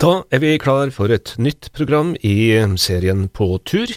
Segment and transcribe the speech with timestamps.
[0.00, 3.90] Da er vi klar for et nytt program i serien På tur.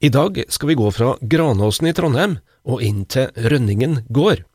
[0.00, 4.46] I dag skal vi gå fra Granåsen i Trondheim og inn til Rønningen gård.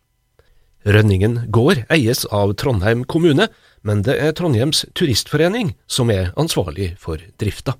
[0.81, 3.45] Rønningen gård eies av Trondheim kommune,
[3.85, 7.77] men det er Trondheims turistforening som er ansvarlig for drifta.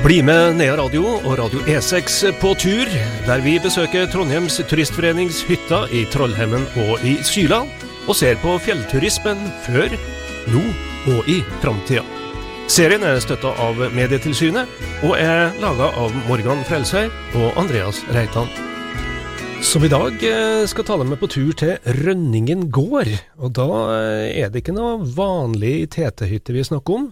[0.00, 2.88] Bli med Nea Radio og Radio E6 på tur,
[3.26, 7.58] der vi besøker Trondheims turistforenings hytter i Trollhemmen og i Syla,
[8.08, 9.92] og ser på fjellturismen før,
[10.54, 10.62] nå
[11.12, 12.00] og i framtida.
[12.72, 14.72] Serien er støtta av Medietilsynet,
[15.04, 18.48] og er laga av Morgan Frelsøy og Andreas Reitan.
[19.60, 23.12] Som i dag eh, skal ta deg med på tur til Rønningen gård.
[23.36, 27.10] Og da eh, er det ikke noe vanlig tetehytte vi snakker om.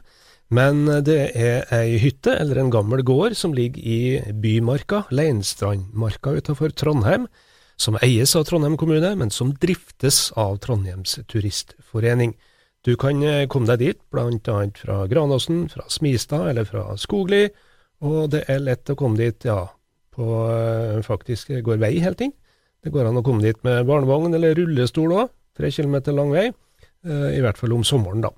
[0.49, 6.73] Men det er ei hytte, eller en gammel gård, som ligger i Bymarka, Leinstrandmarka utenfor
[6.73, 7.27] Trondheim,
[7.77, 12.33] som eies av Trondheim kommune, men som driftes av Trondheims turistforening.
[12.87, 17.45] Du kan eh, komme deg dit, blant annet fra Granåsen, fra Smistad eller fra Skogli,
[18.01, 19.67] og det er lett å komme dit, ja,
[20.15, 22.33] på eh, faktisk går vei helt inn.
[22.81, 26.47] Det går an å komme dit med barnevogn eller rullestol òg, tre kilometer lang vei,
[26.49, 28.33] eh, i hvert fall om sommeren, da.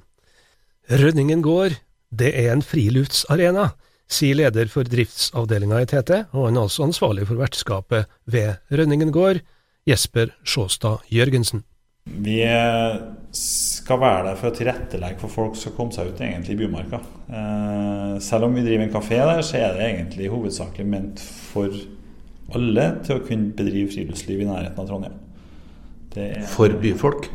[0.90, 1.76] Rønningen gård
[2.10, 3.70] det er en friluftsarena,
[4.10, 9.12] sier leder for driftsavdelinga i TT, og han er også ansvarlig for vertskapet ved Rønningen
[9.14, 9.42] gård,
[9.88, 11.62] Jesper Sjåstad Jørgensen.
[12.10, 12.40] Vi
[13.36, 16.98] skal være der for å tilrettelegge for folk som kommer seg ut egentlig i Bymarka.
[17.28, 21.76] Eh, selv om vi driver en kafé der, så er det egentlig hovedsakelig ment for
[22.56, 25.18] alle til å kunne bedrive friluftsliv i nærheten av Trondheim.
[26.50, 27.28] for byfolk?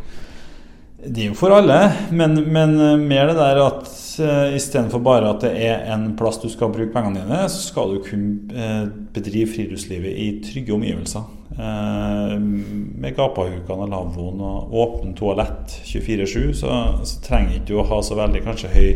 [1.05, 1.77] Det er jo for alle,
[2.17, 2.75] men, men
[3.05, 3.89] mer det der at
[4.23, 7.93] uh, istedenfor bare at det er en plass du skal bruke pengene dine, så skal
[7.93, 11.27] du kunne uh, bedrive friluftslivet i trygge omgivelser.
[11.55, 18.01] Uh, med gapahukene og lavvoen og åpen toalett 24-7, så, så trenger ikke å ha
[18.03, 18.89] så veldig kanskje høy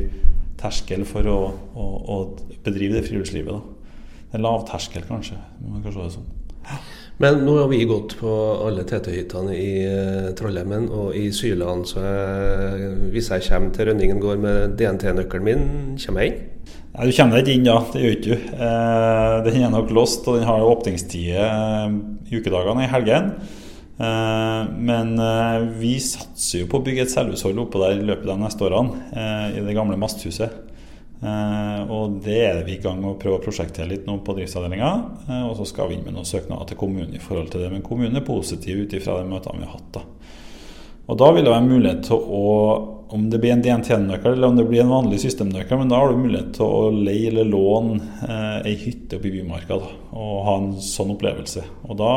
[0.59, 1.39] terskel for å,
[1.77, 2.17] å, å
[2.65, 3.53] bedrive det friluftslivet.
[3.53, 3.93] Da.
[4.31, 5.37] Det er lav terskel, kanskje.
[5.61, 6.33] Man kan se det sånn.
[7.19, 11.99] Men nå har vi gått på alle TT-hyttene i uh, Trollheimen og i Syland, så
[12.05, 15.65] jeg, hvis jeg kommer til Rønningen gård med DNT-nøkkelen min,
[15.99, 16.45] kommer jeg inn?
[16.93, 17.75] Nei, Du kommer deg ikke inn, da.
[17.91, 18.47] Det gjør ikke du.
[18.55, 21.97] Eh, den er nok låst, og den har åpningstider eh,
[22.31, 23.29] i ukedagene i helgen.
[23.99, 28.29] Eh, men eh, vi satser jo på å bygge et selvhushold oppå der i løpet
[28.29, 30.55] av de neste årene, eh, i det gamle masthuset.
[31.19, 34.37] Uh, og det er vi i gang med å prøve å prosjektere litt nå på
[34.37, 34.91] driftsavdelinga.
[35.27, 37.73] Uh, og så skal vi inn med noen søknader til kommunen i forhold til det.
[37.73, 39.91] Men kommunen er positiv ut ifra de møtene vi har hatt.
[39.99, 40.05] da.
[41.09, 42.47] Og da vil det være mulighet til å,
[43.17, 46.13] om det blir en DNT-nøkkel eller om det blir en vanlig systemnøkkel, men da har
[46.13, 47.97] du mulighet til å leie eller låne
[48.27, 51.65] eh, ei hytte oppe i Bymarka da, og ha en sånn opplevelse.
[51.89, 52.13] Og da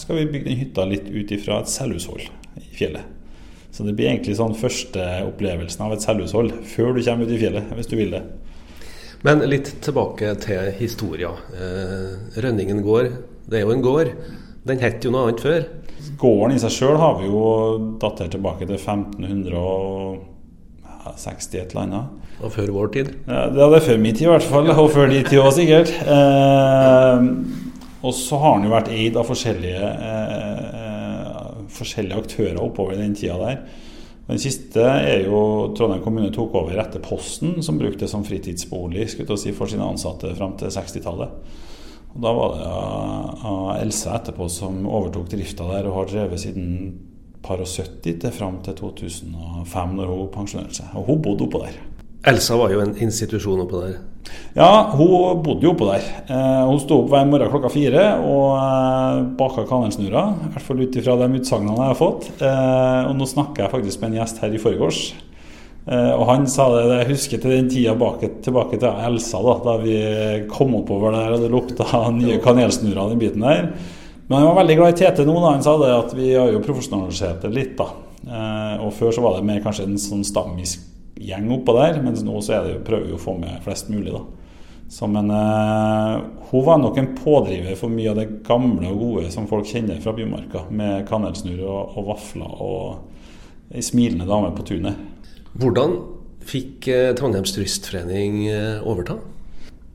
[0.00, 2.26] skal vi bygge den hytta litt ut ifra et selvhushold
[2.58, 3.21] i fjellet.
[3.82, 7.38] Så det blir egentlig sånn første opplevelsen av et selvhushold før du kommer ut i
[7.40, 8.20] fjellet, hvis du vil det.
[9.26, 11.32] Men litt tilbake til historia.
[11.50, 13.10] Eh, Rønningen gård,
[13.50, 14.14] det er jo en gård.
[14.70, 15.66] Den het jo noe annet før?
[16.20, 17.42] Gården i seg sjøl har vi jo
[17.98, 22.06] datert tilbake til 1560 et eller annet.
[22.38, 23.10] Og før vår tid?
[23.26, 25.90] Ja, det er før min tid i hvert fall, og før de tid òg sikkert.
[26.06, 27.18] Eh,
[28.02, 30.81] og så har den jo vært eid av forskjellige, eh,
[31.82, 33.64] forskjellige aktører oppover den tida der.
[34.28, 39.08] Den siste er jo Trondheim kommune tok over etter Posten, som brukte det som fritidsbolig
[39.10, 41.34] si, for sine ansatte fram til 60-tallet.
[42.12, 46.68] Og Da var det ja, Elsa etterpå som overtok drifta der og har drevet siden
[47.42, 50.94] par og 70 til fram til 2005, når hun pensjonerte seg.
[50.94, 51.80] Og hun bodde oppå der.
[52.30, 53.96] Elsa var jo en institusjon oppå der?
[54.52, 56.04] Ja, hun bodde jo oppå der.
[56.28, 60.34] Eh, hun sto opp hver morgen klokka fire og eh, baka kanelsnurrer.
[60.34, 62.28] I hvert fall ut ifra de utsagnene jeg har fått.
[62.36, 65.00] Eh, og nå snakker jeg faktisk med en gjest her i forgårs.
[65.88, 69.56] Eh, og han sa det, jeg husker til den tida bak, tilbake til Elsa, da,
[69.64, 69.96] da vi
[70.52, 73.66] kom oppover der og det lukta nye kanelsnurrer, den biten der.
[74.28, 75.34] Men han var veldig glad i Tete nå.
[75.40, 77.74] da Han sa det at vi har jo profesjonalisert det litt.
[77.80, 77.88] da
[78.28, 80.91] eh, Og før så var det mer kanskje en sånn stammisk
[81.28, 84.14] gjeng oppå der, mens nå så er det, prøver vi å få med flest mulig.
[84.14, 84.22] da
[84.92, 86.20] så, men uh,
[86.50, 90.02] hun var nok en pådriver for mye av det gamle og gode som folk kjenner
[90.04, 94.98] fra Bymarka, med kanelsnurr og, og, vafler og ei smilende dame på tunet.
[95.56, 95.96] Hvordan
[96.44, 99.16] fikk eh, Trondheims Turistforening eh, overta?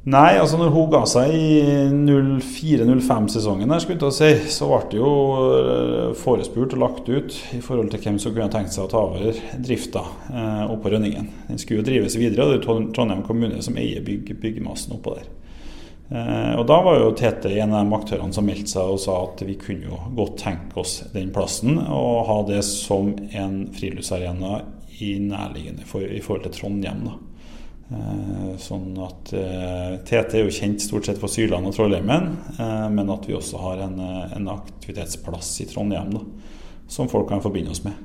[0.08, 1.48] Nei, altså når hun ga seg i
[1.92, 5.10] 04-05-sesongen, si, så ble det jo
[5.42, 9.02] eh, forespurt og lagt ut i forhold til hvem som kunne tenkt seg å ta
[9.04, 11.28] over drifta eh, oppå Rønningen.
[11.50, 15.18] Den skulle jo drives videre, og det er Trondheim kommune som eier bygg, byggemassen oppå
[15.18, 15.28] der.
[16.08, 19.20] Eh, og Da var jo Tete en av de aktørene som meldte seg og sa
[19.26, 24.62] at vi kunne jo godt tenke oss den plassen og ha det som en friluftsarena
[25.04, 27.10] i nærliggende for, i forhold til Trondheim.
[27.12, 27.27] da.
[27.88, 32.88] Eh, sånn at eh, TT er jo kjent stort sett for Syrland og Trollheimen, eh,
[32.92, 36.26] men at vi også har en, eh, en aktivitetsplass i Trondheim da,
[36.92, 37.96] som folk kan forbinde oss med.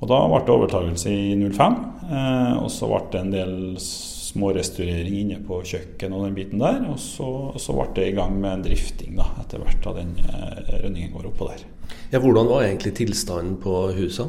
[0.00, 1.78] Og Da ble det overtakelse i 05,
[2.10, 6.84] eh, og så ble det en del smårestaurering inne på kjøkken og den biten der.
[6.90, 9.94] Og så, og så ble det i gang med en drifting da, etter hvert da
[9.98, 11.64] den eh, rønningen går oppå der.
[12.12, 14.28] Ja, Hvordan var egentlig tilstanden på husa?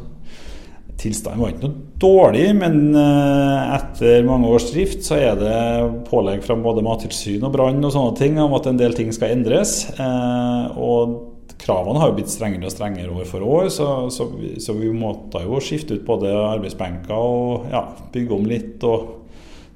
[0.99, 5.59] Tilstanden var ikke noe dårlig, men eh, etter mange års drift så er det
[6.09, 9.31] pålegg fra både Mattilsynet og brann og sånne ting om at en del ting skal
[9.37, 9.85] endres.
[9.95, 14.57] Eh, og kravene har jo blitt strengere og strengere år for år, så, så, vi,
[14.63, 18.83] så vi måtte jo skifte ut både arbeidsbenker og ja, bygge om litt.
[18.83, 19.15] og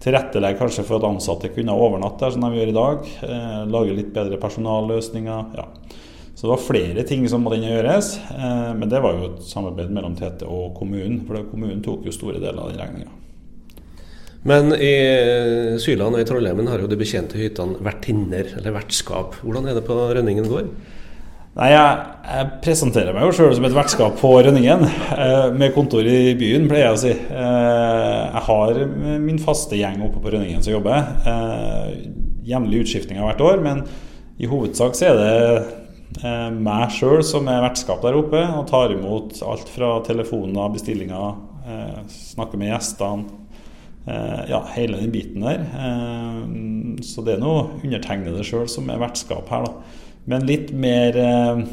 [0.04, 3.12] tilrettelegge kanskje for at ansatte kunne overnatte der, som de gjør i dag.
[3.24, 5.54] Eh, lage litt bedre personalløsninger.
[5.56, 5.68] ja.
[6.34, 8.16] Så det var flere ting som måtte gjøres.
[8.34, 12.16] Eh, men det var jo et samarbeid mellom Tete og kommunen, for kommunen tok jo
[12.16, 13.20] store deler av den regninga.
[14.44, 14.96] Men i
[15.80, 19.38] Syland og i Trollheimen har jo de betjente hyttene vertinner, eller vertskap.
[19.40, 20.74] Hvordan er det på Rønningen gård?
[21.54, 26.08] Nei, jeg, jeg, presenterer meg jo sjøl som et vertskap på Rønningen, eh, med kontor
[26.10, 27.12] i byen, pleier jeg å si.
[27.14, 28.80] Eh, jeg har
[29.22, 31.14] min faste gjeng oppe på Rønningen som jobber.
[31.30, 32.10] Eh,
[32.44, 33.86] Jevnlig utskiftninger hvert år, men
[34.42, 35.83] i hovedsak så er det
[36.22, 41.40] meg sjøl som er vertskap der oppe, og tar imot alt fra telefoner, bestillinger,
[42.12, 43.40] snakker med gjestene.
[44.06, 45.64] Ja, hele den biten der.
[47.08, 50.04] Så det er nå undertegnede sjøl som er vertskap her, da.
[50.26, 51.64] Men litt mer eh,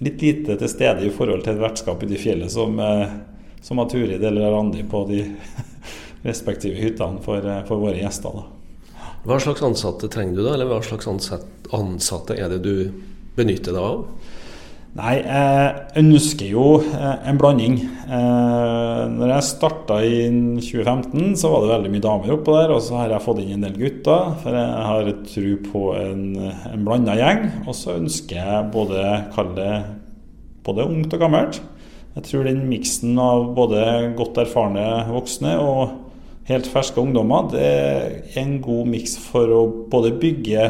[0.00, 3.10] Litt lite til stede i forhold til et vertskap i de fjellet som, eh,
[3.60, 5.18] som har Turid eller Randi på de
[6.30, 8.38] respektive hyttene for, eh, for våre gjester.
[8.38, 9.02] Da.
[9.28, 12.72] Hva slags ansatte trenger du da, eller hva slags ansatte er det du
[13.38, 14.04] benytter deg av?
[14.98, 17.76] Nei, jeg ønsker jo en blanding.
[18.10, 20.24] Når jeg starta i
[20.58, 22.74] 2015, så var det veldig mye damer oppå der.
[22.74, 26.24] Og så har jeg fått inn en del gutter, for jeg har tro på en,
[26.72, 27.46] en blanda gjeng.
[27.70, 29.04] Og så ønsker jeg både
[29.36, 29.72] kalle det
[30.66, 31.62] både ungt og gammelt.
[32.16, 33.84] Jeg tror den miksen av både
[34.18, 39.60] godt erfarne voksne og helt ferske ungdommer, det er en god miks for å
[39.90, 40.64] både bygge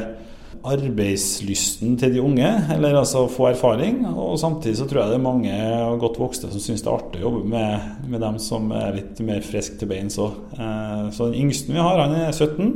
[0.66, 4.02] arbeidslysten til de unge, eller altså få erfaring.
[4.10, 5.54] Og samtidig så tror jeg det er mange
[6.02, 9.22] godt voksne som syns det er artig å jobbe med, med dem som er litt
[9.24, 10.36] mer friske til beins òg.
[10.56, 12.74] Eh, så den yngste vi har, han er 17.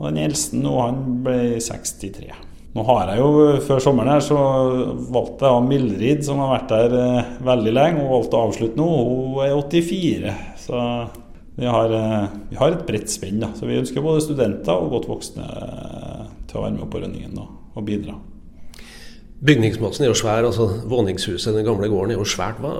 [0.00, 2.32] Og den eldste nå, han ble 63.
[2.74, 4.38] Nå har jeg jo, Før sommeren her så
[5.14, 8.00] valgte jeg Mildrid, som har vært der eh, veldig lenge.
[8.02, 8.88] Hun valgte å avslutte nå.
[8.90, 10.34] Hun er 84.
[10.64, 10.80] Så
[11.54, 13.38] vi har, eh, vi har et bredt spenn.
[13.40, 15.46] da, Så vi ønsker både studenter og godt voksne
[16.54, 18.14] til å være med på Rønningen og, og bidra.
[19.44, 20.46] Bygningsmassen er jo svær.
[20.46, 22.62] altså Våningshuset, den gamle gården, er jo svært.
[22.62, 22.70] Hva,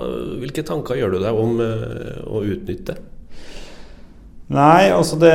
[0.41, 2.95] hvilke tanker gjør du deg om uh, å utnytte?
[4.45, 5.31] Nei, altså det,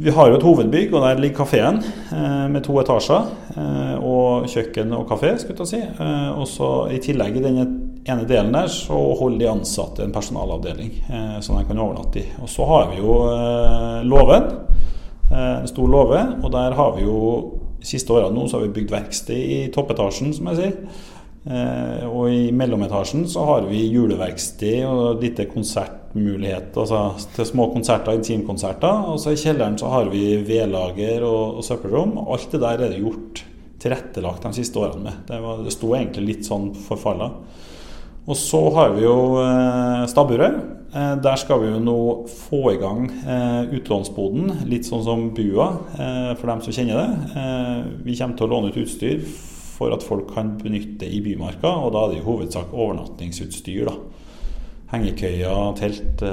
[0.00, 3.26] Vi har jo et hovedbygg, og der ligger kafeen eh, med to etasjer.
[3.52, 5.80] Eh, og kjøkken og kafé, skulle jeg si.
[5.84, 10.14] Eh, og så I tillegg i den ene delen der så holder de ansatte en
[10.14, 12.24] personalavdeling eh, som de kan overnatte i.
[12.40, 14.48] Og så har vi jo eh, låven.
[15.28, 16.24] Eh, en stor låve.
[16.40, 17.20] Og der har vi jo
[17.86, 20.76] siste årene nå så har vi bygd verksted i toppetasjen, som jeg sier.
[21.40, 26.74] Eh, og i mellometasjen så har vi juleverksted og lite konsertmulighet.
[26.76, 27.04] Altså
[27.36, 29.06] til små konserter, intimkonserter.
[29.12, 32.18] Og så i kjelleren så har vi vedlager og, og søppelrom.
[32.26, 33.44] Alt det der er det gjort
[33.80, 35.24] tilrettelagt de siste årene med.
[35.30, 37.32] Det, var, det sto egentlig litt sånn forfalla.
[38.28, 40.58] Og så har vi jo eh, stabburet.
[40.92, 45.70] Eh, der skal vi jo nå få i gang eh, utlånsboden, litt sånn som Bua,
[46.36, 47.44] for dem som kjenner det.
[48.04, 49.22] Vi kommer til å låne ut utstyr
[49.80, 53.88] for at folk kan benytte i Bymarka, og da er det i hovedsak overnattingsutstyr.
[53.88, 53.96] da.
[54.90, 56.24] Hengekøyer, telt,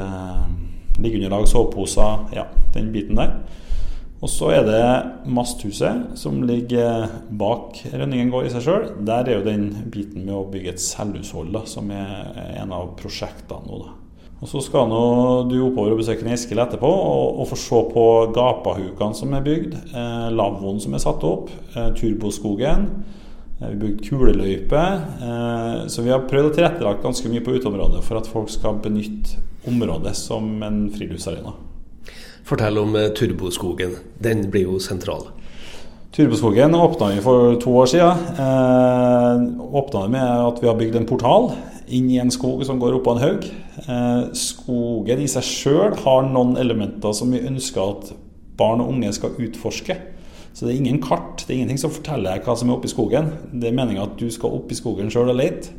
[0.98, 3.38] liggeunderlag, soveposer, ja, den biten der.
[4.17, 7.05] Og så er det Masthuset, som ligger
[7.38, 8.88] bak Rønningen gård i seg sjøl.
[9.05, 12.95] Der er jo den biten med å bygge et selvhushold, da, som er en av
[12.97, 13.83] prosjektene nå.
[13.83, 13.93] da.
[14.38, 15.03] Og Så skal nå
[15.50, 19.77] du oppover og besøke Eskil etterpå og, og, få se på gapahukene som er bygd.
[19.89, 21.50] Eh, lavvoen som er satt opp.
[21.74, 22.89] Eh, turboskogen.
[23.57, 24.83] Eh, vi bygd kuleløype.
[25.29, 28.77] Eh, så vi har prøvd å tilrettelagt ganske mye på uteområdet for at folk skal
[28.81, 31.66] benytte området som en friluftsarena.
[32.48, 33.98] Fortell om eh, turboskogen.
[34.24, 35.25] Den blir jo sentral.
[36.16, 38.22] Turboskogen åpna vi for to år siden.
[38.39, 41.51] Eh, åpna det med at vi har bygd en portal
[41.92, 43.50] inn i en skog som går oppå en haug.
[43.84, 48.16] Eh, skogen i seg sjøl har noen elementer som vi ønsker at
[48.58, 50.00] barn og unge skal utforske.
[50.56, 52.88] Så det er ingen kart, det er ingenting som forteller deg hva som er oppe
[52.88, 53.34] i skogen.
[53.51, 55.75] Det er meninga at du skal opp i skogen sjøl og lete.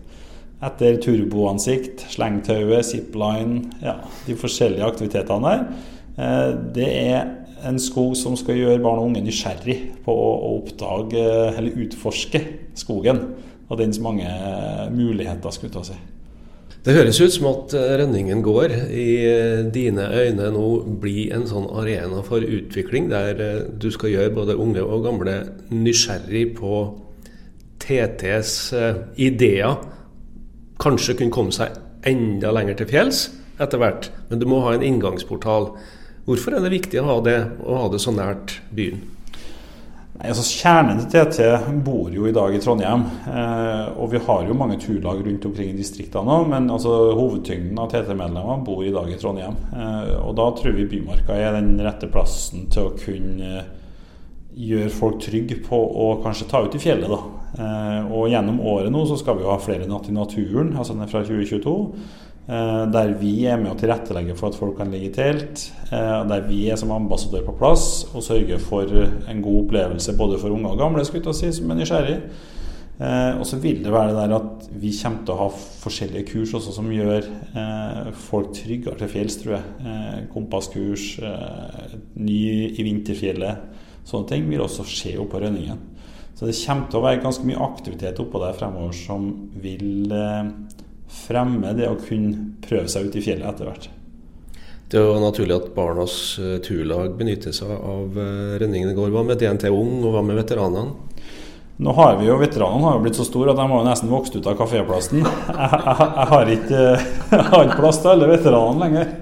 [0.63, 5.97] Etter turboansikt, slengtauet, zipline, ja, de forskjellige aktivitetene der.
[6.19, 7.35] Eh, det er
[7.69, 11.25] en skog som skal gjøre barn og unge nysgjerrig på å oppdage
[11.57, 12.43] eller utforske
[12.79, 13.25] skogen
[13.69, 14.29] og dens mange
[14.95, 15.99] muligheter, skulle ta seg.
[16.85, 20.69] Det høres ut som at eh, Rønningen gård i eh, dine øyne nå
[21.03, 25.35] blir en sånn arena for utvikling, der eh, du skal gjøre både unge og gamle
[25.75, 26.79] nysgjerrig på
[27.83, 28.55] TTs
[29.21, 29.77] ideer.
[30.81, 31.77] Kanskje kunne komme seg
[32.09, 33.27] enda lenger til fjells
[33.59, 35.73] etter hvert, men du må ha en inngangsportal.
[36.29, 38.99] Hvorfor er det viktig å ha det, å ha det så nært byen?
[40.19, 41.47] Nei, altså Kjernen til TT
[41.87, 43.07] bor jo i dag i Trondheim.
[43.31, 47.81] Eh, og vi har jo mange turlag rundt omkring i distriktene nå, men altså, hovedtyngden
[47.81, 49.57] av TT-medlemmer bor i dag i Trondheim.
[49.73, 53.65] Eh, og da tror vi Bymarka er den rette plassen til å kunne
[54.59, 57.09] gjøre folk trygge på å kanskje ta ut i fjellet.
[57.09, 57.23] da.
[57.63, 60.93] Eh, og gjennom året nå så skal vi jo ha flere natt i naturen, altså
[60.93, 61.79] den er fra 2022.
[62.49, 65.67] Eh, der vi er med å tilrettelegge for at folk kan ligge i telt.
[65.93, 70.39] Eh, der vi er som ambassadør på plass og sørger for en god opplevelse både
[70.41, 72.17] for unge og gamle skulle si, som er nysgjerrig.
[73.05, 76.31] Eh, og så vil det være det der at vi kommer til å ha forskjellige
[76.33, 77.29] kurs også som gjør
[78.31, 80.25] folk tryggere til fjells, tror jeg.
[80.33, 81.07] Kompasskurs,
[82.17, 82.41] ny
[82.73, 83.79] i vinterfjellet.
[84.09, 85.85] Sånne ting vil også skje oppå Rønningen.
[86.33, 90.15] Så det kommer til å være ganske mye aktivitet oppå der fremover som vil
[91.09, 93.89] fremme det å kunne prøve seg ut i fjellet etter hvert.
[94.89, 98.17] Det er jo naturlig at Barnas eh, turlag benytter seg av
[98.61, 99.13] renningene i går.
[99.13, 101.09] Hva med DNT Ung, og hva med veteranene?
[101.79, 104.35] Nå har vi jo, Veteranene har jo blitt så store at de har nesten vokst
[104.35, 105.21] ut av kaféplassen.
[105.29, 106.81] Jeg, jeg, jeg, har ikke,
[107.31, 109.13] jeg, har ikke, plass til alle veteranene lenger.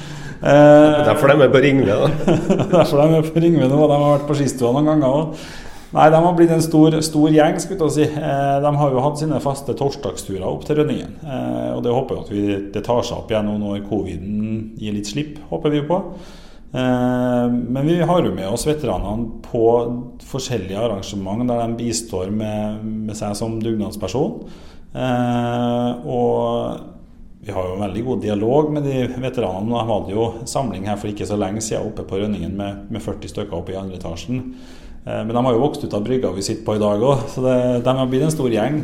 [1.08, 2.34] Derfor de er på Ringve, da?
[2.72, 3.78] Derfor de er på Ringve nå.
[3.78, 5.46] De har vært på skistua noen ganger òg.
[5.94, 7.58] Nei, de har blitt en stor, stor gjeng.
[7.62, 8.06] skulle jeg si.
[8.18, 11.12] Eh, de har jo hatt sine faste torsdagsturer opp til Rønningen.
[11.22, 14.72] Eh, og det håper jeg at vi, det tar seg opp igjen nå når coviden
[14.80, 16.00] gir litt slipp, håper vi på.
[16.74, 19.64] Eh, men vi har jo med oss veteranene på
[20.26, 24.40] forskjellige arrangement der de bistår med, med seg som dugnadsperson.
[26.04, 26.34] Og
[27.44, 29.70] vi har jo en veldig god dialog med de veteranene.
[29.70, 33.02] De hadde jo samling her for ikke så lenge siden oppe på Rønningen med, med
[33.04, 34.48] 40 stykker oppe i andre etasjen.
[35.04, 37.26] Eh, men de har jo vokst ut av brygga vi sitter på i dag òg,
[37.28, 38.80] så det, de har blitt en stor gjeng.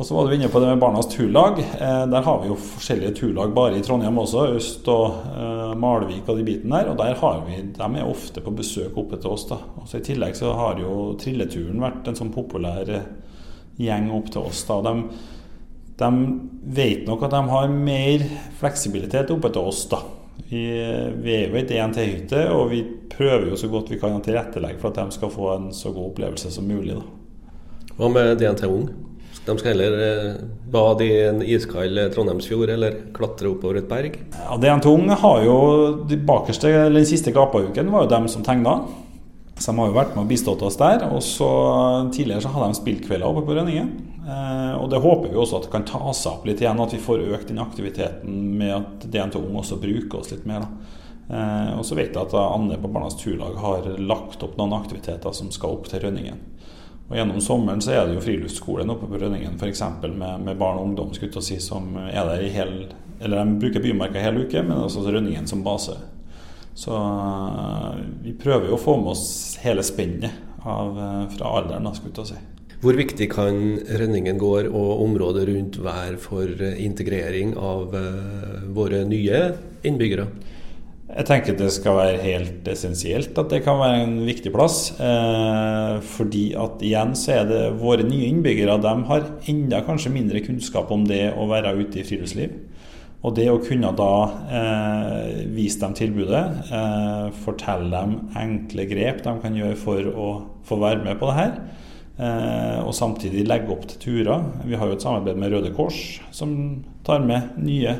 [0.00, 1.58] Og så var du inne på det med Barnas turlag.
[1.60, 4.46] Eh, der har vi jo forskjellige turlag bare i Trondheim også.
[4.56, 6.88] Øst og uh, Malvik og de bitene der.
[6.88, 9.44] Og der har vi, de er ofte på besøk oppe til oss.
[9.50, 9.58] da.
[9.76, 12.88] Og så I tillegg så har jo trilleturen vært en sånn populær
[13.76, 14.64] gjeng opp til oss.
[14.70, 14.80] da.
[14.88, 14.94] De,
[16.00, 16.10] de
[16.80, 18.24] vet nok at de har mer
[18.62, 19.84] fleksibilitet oppe til oss.
[19.92, 20.00] da.
[20.48, 20.62] Vi,
[21.22, 22.80] vi er jo ei DNT-hytte, og vi
[23.12, 25.92] prøver jo så godt vi kan å tilrettelegge for at de skal få en så
[25.94, 26.96] god opplevelse som mulig.
[26.96, 27.92] Da.
[27.98, 28.88] Hva med DNT Ung?
[29.44, 34.18] De skal heller eh, bade i en iskald Trondheimsfjord eller klatre oppover et berg?
[34.36, 35.60] Ja, DNT Ung har jo
[36.08, 38.80] de bakerste, eller den siste Gapauken var jo dem som tegna.
[39.60, 41.04] Så de har jo vært med og bistått oss der.
[41.12, 41.48] Og så
[42.14, 43.90] Tidligere så hadde de spillkvelder oppe på Rønningen.
[44.30, 46.94] Eh, og det håper vi også at det kan ta seg opp litt igjen, at
[46.94, 50.66] vi får økt den aktiviteten med at DNT Ung også bruker oss litt mer.
[51.30, 55.34] Eh, og så vet jeg at Anne på Barnas Turlag har lagt opp noen aktiviteter
[55.34, 56.38] som skal opp til Rønningen.
[57.08, 59.82] Og Gjennom sommeren så er det jo friluftsskolen oppe på Rønningen f.eks.
[60.04, 62.74] Med, med barn og ungdom si, som er der i hel,
[63.18, 65.96] eller de bruker Bymarka hele uke, men også Rønningen som base.
[66.78, 69.26] Så eh, vi prøver jo å få med oss
[69.64, 71.88] hele spennet fra alderen.
[71.96, 72.59] skal skulle jeg si.
[72.80, 73.56] Hvor viktig kan
[74.00, 76.48] Rønningen gård og området rundt være for
[76.80, 77.92] integrering av
[78.72, 79.42] våre nye
[79.84, 80.24] innbyggere?
[81.10, 84.92] Jeg tenker det skal være helt essensielt at det kan være en viktig plass.
[84.94, 90.42] Eh, fordi at igjen så er det våre nye innbyggere de har enda kanskje mindre
[90.44, 92.54] kunnskap om det å være ute i friluftsliv.
[93.26, 94.14] Og det å kunne da
[94.60, 96.44] eh, vise dem tilbudet,
[96.78, 100.30] eh, fortelle dem enkle grep de kan gjøre for å
[100.64, 101.89] få være med på det her, eh,
[102.20, 104.42] og samtidig legge opp til turer.
[104.68, 106.50] Vi har jo et samarbeid med Røde Kors som
[107.06, 107.94] tar med nye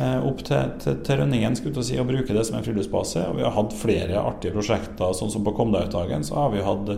[0.00, 3.24] Eh, opp til, til, til Rønningen skulle si, og bruker det som en friluftsbase.
[3.30, 6.94] Og vi har hatt flere artige prosjekter, sånn som på Komdau-dagen så har vi hatt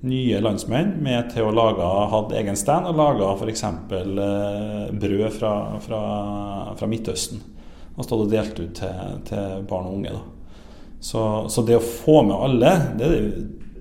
[0.00, 1.84] nye landsmenn med til å lage,
[2.14, 3.64] hatt egen stand og laga f.eks.
[3.68, 6.02] Eh, brød fra, fra,
[6.80, 7.44] fra, Midtøsten.
[7.96, 10.18] Og stått og delt ut til, til barn og unge.
[11.00, 11.22] Så,
[11.52, 13.10] så, det å få med alle, det,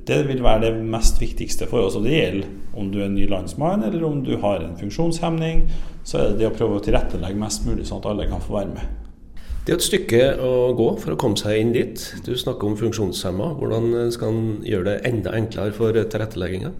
[0.08, 1.98] det vil være det mest viktigste for oss.
[2.00, 5.66] Og det gjelder om du er en ny landsmann, eller om du har en funksjonshemning.
[6.04, 8.60] Så er det det å prøve å tilrettelegge mest mulig, sånn at alle kan få
[8.60, 8.98] være med.
[9.66, 12.02] Det er et stykke å gå for å komme seg inn dit.
[12.26, 13.52] Du snakker om funksjonshemma.
[13.60, 16.72] Hvordan skal en gjøre det enda enklere for tilrettelegginga?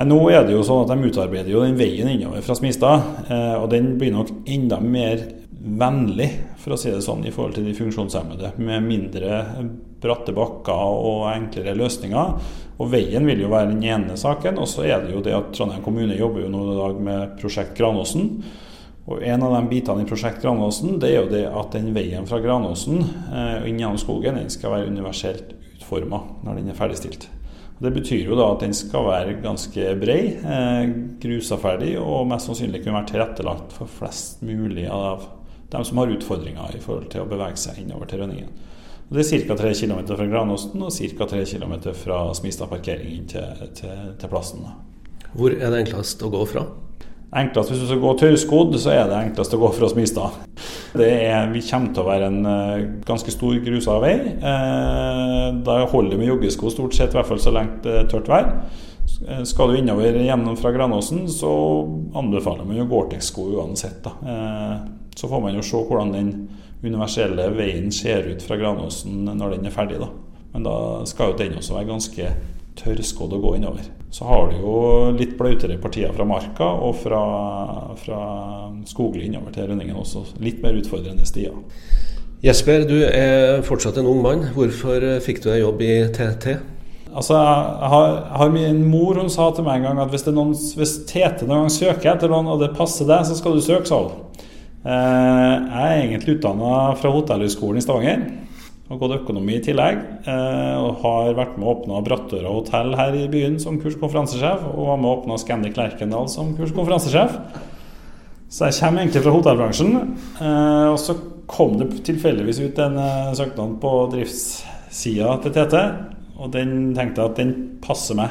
[0.00, 3.56] Nå er det jo sånn at De utarbeider jo den veien innover fra Smistad, eh,
[3.60, 5.26] og den blir nok enda mer
[5.60, 6.30] vennlig,
[6.60, 8.54] for å si det sånn, i forhold til de funksjonshemmede.
[8.64, 9.42] Med mindre
[10.00, 12.34] bratte bakker og enklere løsninger.
[12.80, 14.58] Og Veien vil jo være den ene saken.
[14.60, 17.38] Og så er det jo det at Trondheim kommune jobber jo nå i dag med
[17.40, 18.30] prosjekt Granåsen.
[19.10, 22.28] Og En av de bitene i prosjekt Granåsen det er jo det at den veien
[22.30, 27.26] fra Granåsen eh, inn gjennom skogen den skal være universelt utforma når den er ferdigstilt.
[27.80, 30.82] Det betyr jo da at den skal være ganske brei, eh,
[31.22, 35.24] grusa ferdig og mest sannsynlig kunne være tilrettelagt for flest mulig av
[35.72, 38.52] dem som har utfordringer i forhold til å bevege seg innover til Rønningen.
[39.10, 39.56] Og det er ca.
[39.58, 41.26] 3 km fra Granåsen og ca.
[41.32, 44.62] 3 km fra Smistad parkering inn til, til, til plassen.
[45.34, 46.62] Hvor er det enklest å gå fra?
[47.40, 50.38] Enklest Hvis du skal gå tørrskodd, så er det enklest å gå fra Smistad.
[50.98, 54.14] Det er, vi kommer til å være en uh, ganske stor grusa vei.
[54.42, 58.08] Uh, da holder det med joggesko stort sett, i hvert fall så lenge det er
[58.10, 58.50] tørt vær.
[59.26, 61.50] Eh, skal du innover gjennom fra Granåsen, så
[62.14, 64.06] anbefaler man jo Gore-Tex-sko uansett.
[64.22, 64.80] Uh,
[65.18, 66.34] så får man jo se hvordan den
[66.82, 70.00] universelle veien ser ut fra Granåsen når den er ferdig.
[70.00, 70.10] da.
[70.52, 72.30] Men da skal jo den også være ganske
[72.80, 73.86] tørrskodd å gå innover.
[74.10, 74.74] Så har du jo
[75.14, 77.20] litt blautere partier fra Marka og fra,
[78.00, 78.20] fra
[78.90, 80.24] Skogli innover til Rønningen også.
[80.42, 81.54] Litt mer utfordrende stier.
[82.42, 84.46] Jesper, du er fortsatt en ung mann.
[84.56, 86.56] Hvorfor fikk du deg jobb i TT?
[87.10, 90.24] Altså, jeg har, jeg har, Min mor hun sa til meg en gang at hvis,
[90.30, 93.62] noen, hvis TT noen gang søker etter noen, og det passer deg, så skal du
[93.64, 94.46] søke, sa hun.
[94.80, 98.22] Eh, jeg er egentlig utdanna fra Hotellhøgskolen i Stavanger.
[98.90, 100.00] Og gått økonomi i tillegg.
[100.24, 104.06] Eh, og har vært med å åpne Brattøra hotell her i byen som kurs- og
[104.06, 104.64] konferansesjef.
[104.72, 106.72] Og var med å åpne Scandic Lerkendal som kurs-.
[108.50, 109.92] Så jeg kommer egentlig fra hotellbransjen.
[110.40, 111.14] Eh, og så
[111.50, 112.98] kom det tilfeldigvis ut en
[113.36, 115.76] søknad på driftssida til TT.
[116.40, 118.30] Og den tenkte jeg at den passer meg.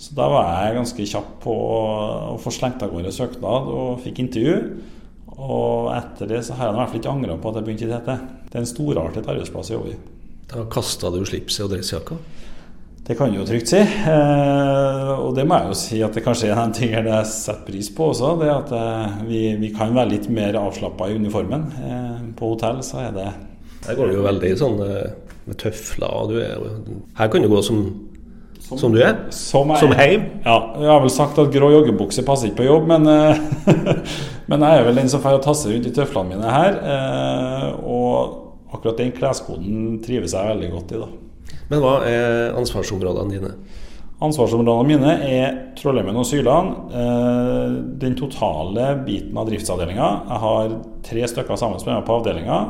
[0.00, 4.22] Så da var jeg ganske kjapp på å få slengt av gårde søknad og fikk
[4.24, 4.56] intervju.
[5.40, 7.86] Og etter det så har jeg i hvert fall ikke angra på at jeg begynte
[7.86, 8.16] i dette.
[8.50, 9.98] Det er en storartet arbeidsplass å jobbe i.
[10.50, 12.18] Da kasta du slipset og dressjakka?
[13.06, 13.80] Det kan du jo trygt si.
[13.80, 17.64] Eh, og det må jeg jo si at det kanskje er en ting jeg setter
[17.66, 18.34] pris på også.
[18.42, 21.64] Det at eh, vi, vi, kan være litt mer avslappa i uniformen.
[21.80, 23.26] Eh, på hotell så er det
[23.86, 26.30] Her går det jo veldig sånn eh, med tøfler.
[26.30, 26.68] Du er,
[27.18, 27.82] her kan du gå som
[28.60, 29.16] som, som, du er?
[29.34, 30.26] Som, som heim?
[30.44, 30.56] Ja.
[30.78, 33.40] Jeg har vel sagt at grå joggebukse passer ikke på jobb, men, eh,
[34.50, 36.76] men jeg er vel den som får tasse rundt i tøflene mine her.
[36.94, 41.00] Eh, og akkurat den kleskoden trives jeg veldig godt i.
[41.00, 41.08] da.
[41.70, 43.54] Men hva er ansvarsområdene dine?
[44.20, 46.92] Ansvarsområdene mine er Trollheimen og Syland.
[46.92, 47.66] Eh,
[48.04, 50.12] den totale biten av driftsavdelinga.
[50.28, 52.62] Jeg har tre stykker sammen med meg på avdelinga.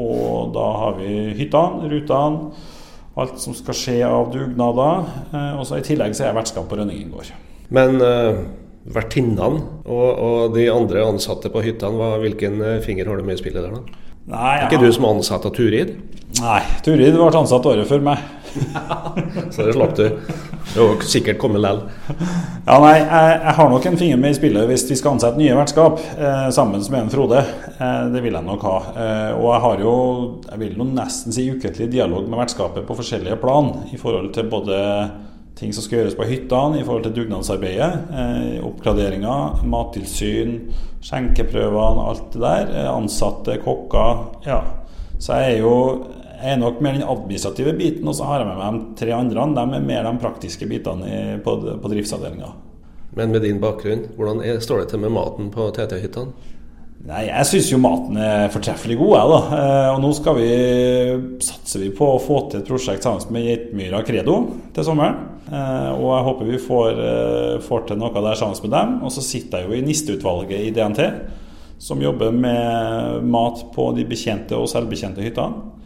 [0.00, 2.78] Og da har vi hyttene, rutene
[3.20, 5.06] alt som skal skje av dugnader.
[5.32, 7.32] Eh, og så I tillegg så er jeg vertskap på Rønningen gård.
[7.70, 8.40] Men uh,
[8.90, 13.42] vertinnene og, og, de andre ansatte på hyttene, hvilken eh, finger har du med i
[13.42, 14.06] spillet der, da?
[14.30, 14.66] Nei, ja.
[14.66, 15.94] ikke du som er ansatt av Turid?
[16.40, 18.22] Nei, Turid ble ansatt året før meg.
[19.50, 20.04] Så det slapp du.
[20.74, 21.80] Det var sikkert kommet likevel.
[22.66, 25.40] Ja, nei, jeg, jeg, har nok en finger med i spillet hvis vi skal ansette
[25.40, 27.40] nye vertskap eh, sammen med en Frode.
[27.76, 28.76] Eh, det vil jeg nok ha.
[28.92, 29.94] Eh, og jeg har jo,
[30.50, 34.50] jeg vil jo nesten si ukentlig dialog med vertskapet på forskjellige plan i forhold til
[34.52, 34.78] både
[35.60, 37.90] ting som skal gjøres på hyttene i forhold til dugnadsarbeidet.
[38.22, 40.54] Eh, oppgraderinger, mattilsyn,
[41.04, 42.70] skjenkeprøvene, alt det der.
[42.74, 44.24] Eh, ansatte, kokker.
[44.46, 44.62] Ja.
[45.20, 45.74] Så jeg er jo
[46.40, 49.12] jeg er nok mer den administrative biten, og så har jeg med meg de tre
[49.16, 49.46] andre.
[49.56, 52.52] De er mer de praktiske bitene på, på driftsavdelinga.
[53.16, 56.56] Men med din bakgrunn, hvordan er, står det til med maten på TT-hyttene?
[57.00, 59.58] Nei, Jeg syns jo maten er fortreffelig god, jeg, da.
[59.58, 60.48] Eh, og nå skal vi,
[61.40, 64.36] satser vi på å få til et prosjekt sammen med Geitmyra Credo
[64.76, 65.16] til sommeren.
[65.48, 68.94] Eh, og jeg håper vi får, eh, får til noe der sammen med dem.
[69.00, 71.08] Og så sitter jeg jo i nisteutvalget i DNT,
[71.80, 75.79] som jobber med mat på de bekjente og selvbetjente hyttene.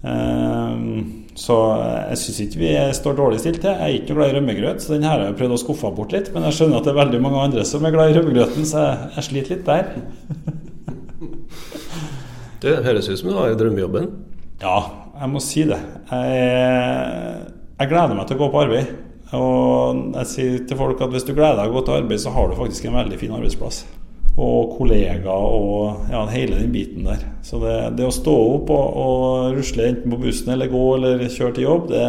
[0.00, 1.56] Ehm, så
[2.08, 3.72] jeg syns ikke vi står dårlig stilt til.
[3.72, 5.92] Jeg er ikke noe glad i rømmegrøt, så den her har jeg prøvd å skuffe
[5.96, 6.32] bort litt.
[6.34, 8.86] Men jeg skjønner at det er veldig mange andre som er glad i rømmegrøten, så
[8.86, 9.84] jeg, jeg sliter litt der.
[12.60, 14.10] Det høres ut som du har drømmejobben?
[14.60, 14.80] Ja,
[15.20, 15.78] jeg må si det.
[16.10, 17.38] Jeg,
[17.80, 18.90] jeg gleder meg til å gå på arbeid.
[19.36, 22.34] Og jeg sier til folk at hvis du gleder deg å gå til arbeid, så
[22.34, 23.84] har du faktisk en veldig fin arbeidsplass
[24.38, 27.24] og kollegaer og ja, hele den biten der.
[27.46, 31.26] Så det, det å stå opp og, og, rusle enten på bussen eller gå eller
[31.26, 32.06] kjøre til jobb, det,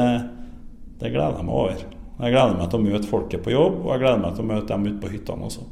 [1.02, 1.84] det, gleder jeg meg over.
[2.22, 4.52] Jeg gleder meg til å møte folket på jobb, og jeg gleder meg til å
[4.52, 5.68] møte dem ute på hyttene også.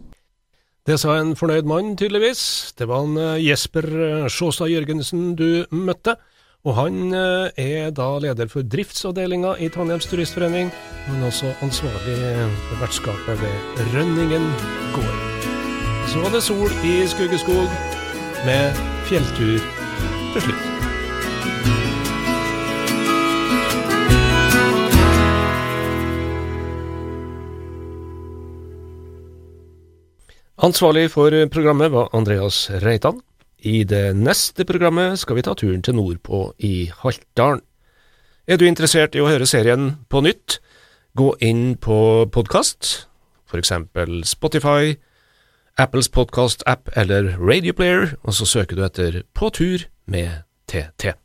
[0.89, 2.73] Det sa en fornøyd mann, tydeligvis.
[2.79, 6.17] Det var en eh, Jesper eh, Sjåstad Jørgensen du møtte.
[6.65, 10.73] Og han eh, er da leder for driftsavdelinga i Trondheims Turistforening,
[11.11, 12.19] men også ansvarlig
[12.65, 14.49] for vertskapet ved Rønningen
[14.97, 15.28] gård.
[16.09, 17.69] Så var det sol i Skuggeskog,
[18.45, 19.59] med fjelltur
[20.33, 20.63] til slutt.
[30.57, 33.21] Ansvarlig for programmet var Andreas Reitan.
[33.61, 37.61] I det neste programmet skal vi ta turen til nordpå i Haltdalen.
[38.47, 40.57] Er du interessert i å høre serien på nytt,
[41.13, 43.05] gå inn på podkast,
[43.53, 44.97] eksempel Spotify,
[45.79, 51.15] Apples podkast-app eller Radioplayer, og så søker du etter På tur med TT.